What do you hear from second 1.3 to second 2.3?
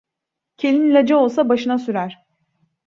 başına sürer.